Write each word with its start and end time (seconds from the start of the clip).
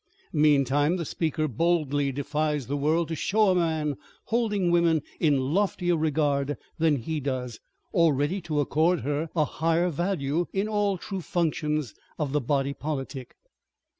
Meantime 0.33 0.97
the 0.97 1.05
speaker 1.05 1.47
boldly 1.47 2.11
defies 2.11 2.65
the 2.65 2.75
world 2.75 3.07
to 3.07 3.13
show 3.15 3.51
a 3.51 3.55
man 3.55 3.95
holding 4.23 4.71
woman 4.71 5.03
in 5.19 5.53
loftier 5.53 5.95
regard 5.95 6.57
than 6.79 6.95
he 6.95 7.19
does, 7.19 7.59
or 7.91 8.11
ready 8.11 8.41
to 8.41 8.59
accord 8.59 9.01
her 9.01 9.29
a 9.35 9.45
higher 9.45 9.89
value 9.89 10.47
in 10.53 10.67
all 10.67 10.97
true 10.97 11.21
functions 11.21 11.93
of 12.17 12.31
the 12.31 12.41
body 12.41 12.73
politic. 12.73 13.35